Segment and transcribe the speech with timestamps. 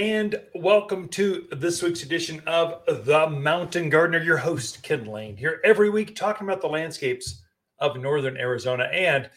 [0.00, 4.22] and welcome to this week's edition of The Mountain Gardener.
[4.22, 7.42] Your host, Ken Lain, here every week talking about the landscapes
[7.80, 8.84] of northern Arizona.
[8.84, 9.28] And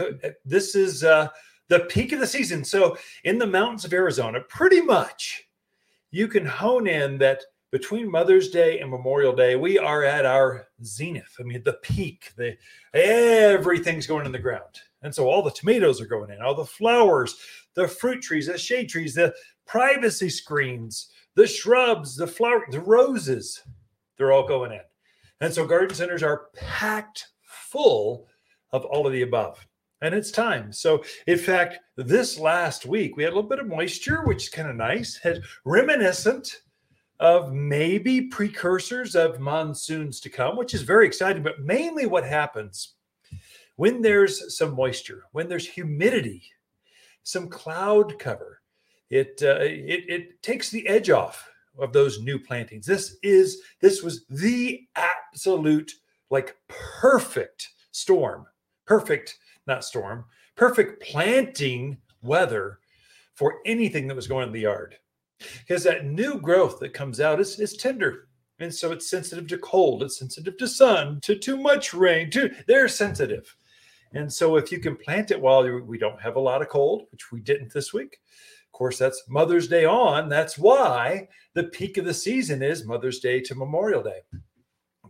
[0.00, 1.28] uh, this is uh,
[1.68, 2.64] the peak of the season.
[2.64, 5.44] So, in the mountains of Arizona, pretty much
[6.10, 10.68] you can hone in that between Mother's Day and Memorial Day, we are at our
[10.84, 11.36] zenith.
[11.38, 12.56] I mean, the peak, the
[12.94, 14.80] everything's going in the ground.
[15.02, 17.36] And so all the tomatoes are going in, all the flowers,
[17.74, 19.34] the fruit trees, the shade trees, the
[19.66, 23.62] privacy screens, the shrubs, the flower, the roses,
[24.16, 24.80] they're all going in.
[25.40, 28.26] And so garden centers are packed full
[28.72, 29.64] of all of the above.
[30.00, 30.72] And it's time.
[30.72, 34.48] So, in fact, this last week we had a little bit of moisture, which is
[34.48, 36.62] kind of nice, had reminiscent
[37.20, 41.42] of maybe precursors of monsoons to come, which is very exciting.
[41.42, 42.94] But mainly what happens
[43.76, 46.42] when there's some moisture, when there's humidity,
[47.22, 48.60] some cloud cover,
[49.10, 52.86] it, uh, it, it takes the edge off of those new plantings.
[52.86, 55.92] This is this was the absolute
[56.30, 58.46] like perfect storm,
[58.86, 60.24] perfect not storm,
[60.56, 62.80] perfect planting weather
[63.34, 64.96] for anything that was going in the yard
[65.60, 68.28] because that new growth that comes out is, is tender.
[68.60, 72.52] And so it's sensitive to cold it's sensitive to sun to too much rain to
[72.66, 73.54] they're sensitive.
[74.14, 77.06] And so if you can plant it while we don't have a lot of cold
[77.10, 78.18] which we didn't this week
[78.66, 83.20] of course that's mother's day on that's why the peak of the season is mother's
[83.20, 84.22] day to memorial day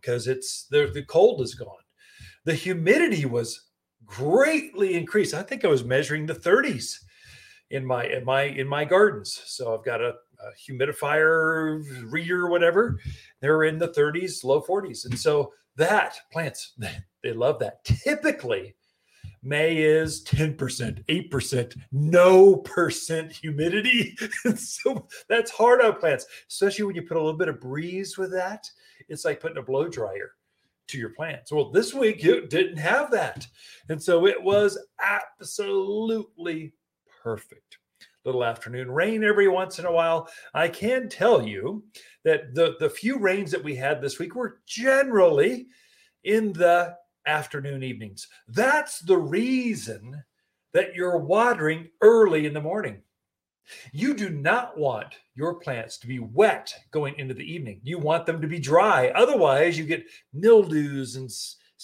[0.00, 1.68] because it's the, the cold is gone.
[2.44, 3.68] The humidity was
[4.04, 5.34] greatly increased.
[5.34, 6.98] I think i was measuring the 30s
[7.70, 9.40] in my in my in my gardens.
[9.46, 12.98] So I've got a, a humidifier reader, whatever.
[13.40, 16.74] They're in the 30s, low 40s, and so that plants
[17.22, 17.84] they love that.
[17.84, 18.74] Typically,
[19.42, 24.16] May is 10%, 8%, no percent humidity.
[24.56, 28.32] so that's hard on plants, especially when you put a little bit of breeze with
[28.32, 28.68] that.
[29.08, 30.32] It's like putting a blow dryer
[30.88, 31.52] to your plants.
[31.52, 33.46] Well, this week you didn't have that.
[33.88, 36.72] And so it was absolutely
[37.28, 37.76] perfect.
[38.24, 40.30] Little afternoon rain every once in a while.
[40.54, 41.84] I can tell you
[42.24, 45.66] that the, the few rains that we had this week were generally
[46.24, 46.96] in the
[47.26, 48.28] afternoon evenings.
[48.48, 50.24] That's the reason
[50.72, 53.02] that you're watering early in the morning.
[53.92, 57.82] You do not want your plants to be wet going into the evening.
[57.82, 59.08] You want them to be dry.
[59.08, 61.30] Otherwise, you get mildews and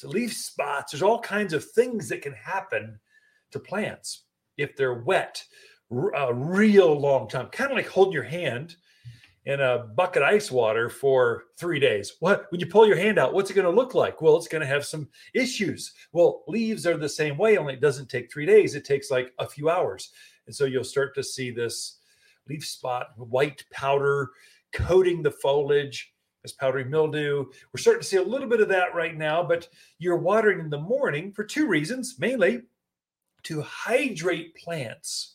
[0.05, 0.93] leaf spots.
[0.93, 2.99] There's all kinds of things that can happen
[3.51, 4.25] to plants
[4.57, 5.43] if they're wet
[6.15, 8.77] a real long time, kind of like holding your hand
[9.47, 12.15] in a bucket of ice water for three days.
[12.21, 14.23] What when you pull your hand out, what's it going to look like?
[14.23, 15.93] Well, it's going to have some issues.
[16.13, 19.33] Well, leaves are the same way, only it doesn't take three days, it takes like
[19.39, 20.11] a few hours.
[20.47, 21.99] And so you'll start to see this
[22.49, 24.31] leaf spot, white powder
[24.73, 26.13] coating the foliage
[26.45, 27.45] as powdery mildew.
[27.73, 30.71] We're starting to see a little bit of that right now, but you're watering in
[30.71, 32.63] the morning for two reasons mainly
[33.45, 35.35] to hydrate plants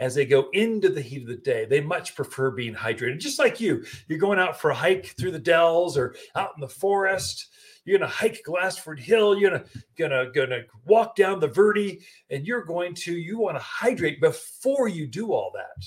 [0.00, 1.66] as they go into the heat of the day.
[1.66, 3.84] They much prefer being hydrated, just like you.
[4.08, 7.48] You're going out for a hike through the dells or out in the forest.
[7.84, 9.38] You're gonna hike Glassford Hill.
[9.38, 9.64] You're gonna
[9.98, 14.88] gonna gonna walk down the Verde, and you're going to you want to hydrate before
[14.88, 15.86] you do all that,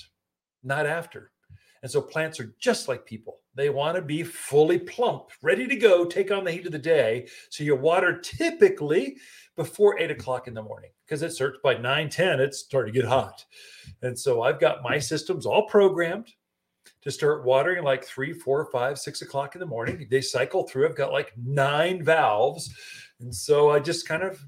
[0.62, 1.32] not after.
[1.84, 3.40] And so plants are just like people.
[3.54, 6.78] They want to be fully plump, ready to go, take on the heat of the
[6.78, 7.28] day.
[7.50, 9.18] So your water typically
[9.54, 12.98] before eight o'clock in the morning because it starts by 9 10 it's starting to
[12.98, 13.44] get hot.
[14.00, 16.32] And so i've got my systems all programmed
[17.02, 20.06] to start watering like three four five six o'clock in the morning.
[20.10, 20.88] They cycle through.
[20.88, 22.74] I've got like nine valves.
[23.20, 24.42] And so i just kind of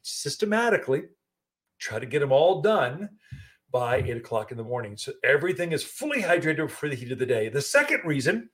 [0.00, 1.02] systematically
[1.78, 3.10] try to get them all done
[3.70, 7.18] by eight o'clock in the morning so everything is fully hydrated for the heat of
[7.18, 8.48] the day the second reason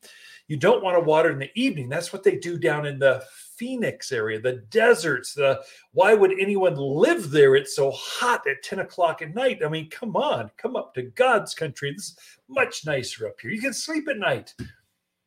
[0.47, 3.25] you don't want to water in the evening that's what they do down in the
[3.57, 7.55] Phoenix area, the deserts, the why would anyone live there?
[7.55, 9.61] It's so hot at 10 o'clock at night.
[9.65, 11.93] I mean, come on, come up to God's country.
[11.93, 13.51] This is much nicer up here.
[13.51, 14.55] You can sleep at night.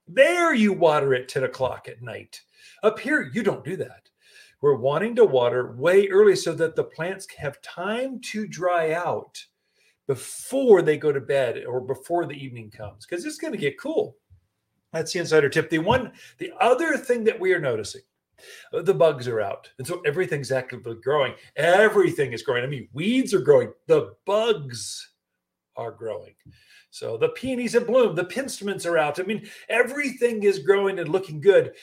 [0.08, 2.42] There you water at 10 o'clock at night.
[2.84, 4.10] Up here, you don't do that.
[4.62, 9.44] We're wanting to water way early so that the plants have time to dry out
[10.08, 13.80] before they go to bed or before the evening comes because it's going to get
[13.80, 14.16] cool.
[14.94, 15.70] That's the insider tip.
[15.70, 18.02] The one, the other thing that we are noticing
[18.74, 19.70] uh, the bugs are out.
[19.78, 21.34] And so everything's actively growing.
[21.56, 22.64] Everything is growing.
[22.64, 23.74] I mean, weeds are growing.
[23.88, 25.12] The bugs
[25.76, 26.34] are growing.
[26.90, 29.20] So the peonies in bloom, the penstemons are out.
[29.20, 31.74] I mean, everything is growing and looking good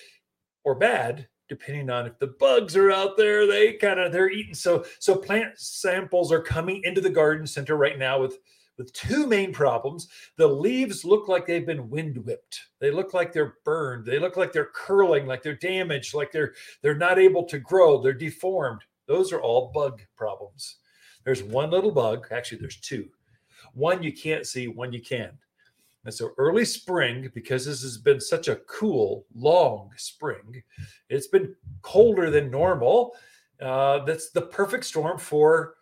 [0.65, 3.46] or bad, depending on if the bugs are out there.
[3.46, 4.55] They kind of they're eating.
[4.55, 8.38] So so plant samples are coming into the garden center right now with
[8.76, 12.61] with two main problems the leaves look like they've been wind whipped.
[12.81, 14.05] They look like they're burned.
[14.05, 18.00] They look like they're curling, like they're damaged, like they're they're not able to grow.
[18.00, 18.82] They're deformed.
[19.06, 20.79] Those are all bug problems.
[21.25, 23.08] There's one little bug, actually, there's two.
[23.73, 25.31] One you can't see, one you can.
[26.05, 30.62] And so early spring, because this has been such a cool, long spring,
[31.09, 33.17] it's been colder than normal.
[33.61, 35.77] Uh, that's the perfect storm for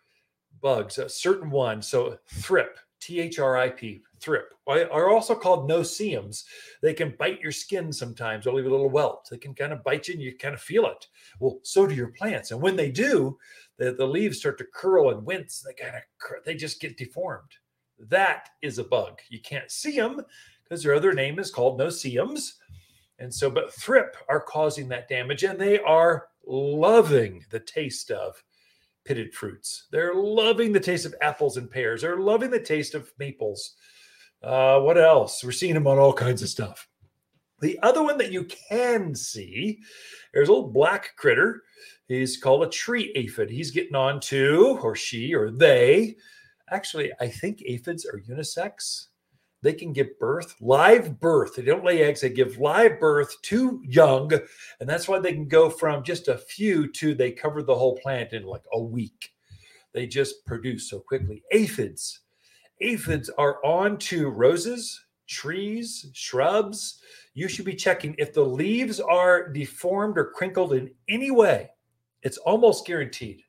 [0.61, 1.81] bugs, a certain one.
[1.81, 6.45] So thrip, T H R I P, thrip, are also called no-see-ums.
[6.81, 9.27] They can bite your skin sometimes, or leave a little welt.
[9.29, 11.07] They can kind of bite you and you kind of feel it.
[11.41, 12.51] Well, so do your plants.
[12.51, 13.37] And when they do,
[13.77, 15.59] the, the leaves start to curl and wince.
[15.59, 16.03] They kind of,
[16.45, 17.49] they just get deformed.
[18.09, 19.19] That is a bug.
[19.29, 20.21] You can't see them
[20.63, 22.55] because their other name is called no-see-ums.
[23.19, 28.43] And so, but thrip are causing that damage and they are loving the taste of
[29.05, 29.87] pitted fruits.
[29.91, 32.01] They're loving the taste of apples and pears.
[32.01, 33.75] They're loving the taste of maples.
[34.41, 35.43] Uh, what else?
[35.43, 36.87] We're seeing them on all kinds of stuff.
[37.61, 39.79] The other one that you can see,
[40.33, 41.63] there's a little black critter.
[42.07, 43.49] He's called a tree aphid.
[43.49, 46.17] He's getting on to, or she, or they.
[46.73, 49.07] Actually, I think aphids are unisex.
[49.61, 51.55] They can give birth, live birth.
[51.55, 54.33] They don't lay eggs, they give live birth to young.
[54.79, 57.95] And that's why they can go from just a few to they cover the whole
[57.97, 59.33] plant in like a week.
[59.93, 61.43] They just produce so quickly.
[61.51, 62.21] Aphids.
[62.81, 67.01] Aphids are on to roses, trees, shrubs.
[67.35, 71.69] You should be checking if the leaves are deformed or crinkled in any way.
[72.23, 73.43] It's almost guaranteed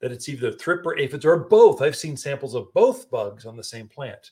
[0.00, 1.82] that it's either thrip or aphids or both.
[1.82, 4.30] I've seen samples of both bugs on the same plant.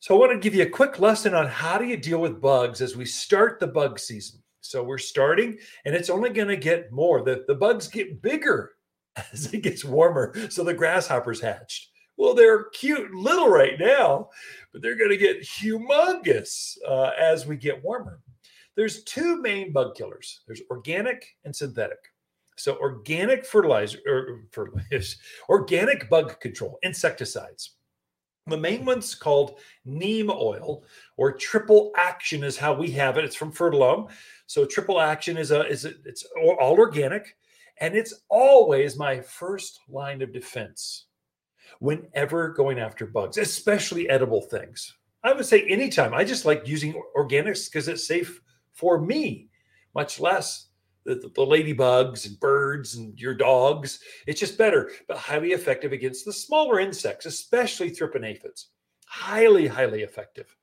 [0.00, 2.40] So I want to give you a quick lesson on how do you deal with
[2.40, 4.42] bugs as we start the bug season.
[4.60, 7.22] So we're starting and it's only going to get more.
[7.22, 8.72] The, the bugs get bigger
[9.32, 10.34] as it gets warmer.
[10.50, 11.90] So the grasshoppers hatched.
[12.16, 14.30] Well, they're cute little right now,
[14.72, 18.20] but they're going to get humongous uh, as we get warmer.
[18.74, 20.40] There's two main bug killers.
[20.46, 21.98] There's organic and synthetic.
[22.56, 25.18] So organic fertilizer er, or fertilizers,
[25.48, 27.72] organic bug control, insecticides.
[28.48, 30.84] The main one's called neem oil
[31.16, 33.24] or triple action is how we have it.
[33.24, 34.08] It's from Fertilome.
[34.46, 37.36] So triple action is a is a, it's all organic
[37.78, 41.06] and it's always my first line of defense
[41.80, 44.94] whenever going after bugs, especially edible things.
[45.24, 46.14] I would say anytime.
[46.14, 48.40] I just like using organics because it's safe
[48.72, 49.48] for me,
[49.92, 50.65] much less
[51.06, 54.00] the, the, ladybugs and birds and your dogs.
[54.26, 57.88] It's just better, but highly effective against the smaller insects, especially
[58.24, 58.68] aphids.
[59.06, 60.54] Highly, highly effective.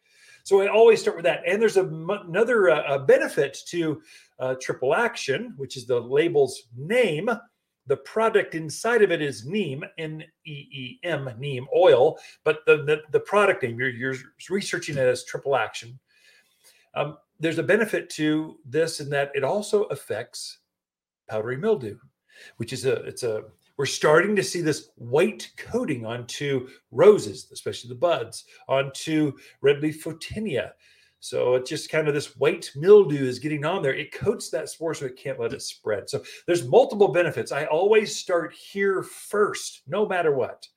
[0.43, 1.41] So I always start with that.
[1.47, 4.01] And there's a, another uh, benefit to
[4.39, 7.29] uh, triple action, which is the label's name.
[7.87, 12.77] The product inside of it is neem, N E E M, neem oil, but the,
[12.83, 14.15] the, the product name, you're, you're
[14.49, 15.99] researching it as triple action.
[16.95, 20.59] Um, there's a benefit to this in that it also affects
[21.29, 21.97] powdery mildew,
[22.57, 23.43] which is a it's a
[23.77, 30.03] we're starting to see this white coating onto roses, especially the buds, onto red leaf
[30.03, 30.71] photinia.
[31.19, 33.95] So it's just kind of this white mildew is getting on there.
[33.95, 36.09] It coats that spore so it can't let it spread.
[36.09, 37.51] So there's multiple benefits.
[37.51, 40.67] I always start here first, no matter what.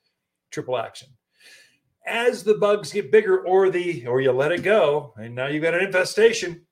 [0.51, 1.09] Triple action
[2.07, 5.63] as the bugs get bigger or the or you let it go and now you've
[5.63, 6.67] got an infestation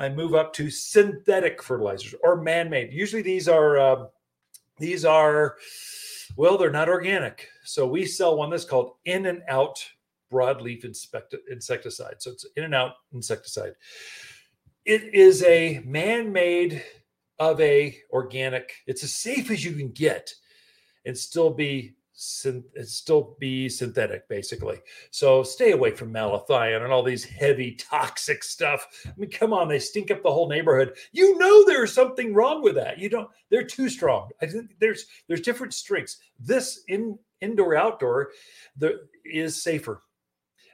[0.00, 2.90] i move up to synthetic fertilizers or man-made.
[2.90, 4.06] Usually these are uh,
[4.78, 5.56] these are
[6.36, 7.46] well they're not organic.
[7.64, 9.78] So we sell one that's called in and out
[10.32, 12.14] broadleaf insecticide.
[12.18, 13.72] So it's in and out insecticide.
[14.86, 16.82] It is a man-made
[17.38, 20.32] of a organic it's as safe as you can get
[21.04, 24.78] and still be still be synthetic, basically.
[25.10, 28.86] So stay away from malathion and all these heavy toxic stuff.
[29.06, 30.96] I mean, come on, they stink up the whole neighborhood.
[31.12, 32.98] You know there's something wrong with that.
[32.98, 33.30] You don't.
[33.50, 34.28] They're too strong.
[34.42, 36.18] I think there's there's different strengths.
[36.38, 38.30] This in indoor outdoor,
[38.76, 40.02] the is safer,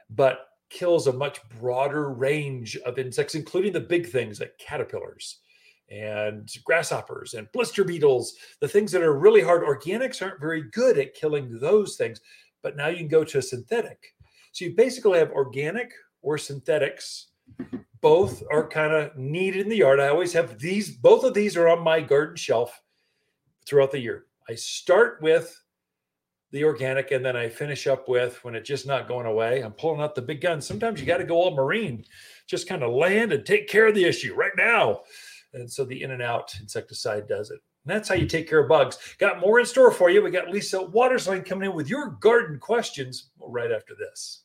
[0.09, 5.39] but kills a much broader range of insects, including the big things like caterpillars
[5.89, 9.63] and grasshoppers and blister beetles, the things that are really hard.
[9.63, 12.19] Organics aren't very good at killing those things,
[12.61, 14.13] but now you can go to a synthetic.
[14.51, 15.91] So you basically have organic
[16.21, 17.27] or synthetics.
[18.01, 19.99] Both are kind of needed in the yard.
[19.99, 22.79] I always have these, both of these are on my garden shelf
[23.65, 24.25] throughout the year.
[24.47, 25.59] I start with
[26.51, 29.61] the organic and then I finish up with when it's just not going away.
[29.61, 30.65] I'm pulling out the big guns.
[30.65, 32.05] Sometimes you got to go all marine,
[32.45, 35.01] just kind of land and take care of the issue right now.
[35.53, 37.59] And so the in and out insecticide does it.
[37.85, 38.97] And that's how you take care of bugs.
[39.17, 40.21] Got more in store for you.
[40.21, 44.35] We got Lisa Watters-Lain coming in with your garden questions right after this.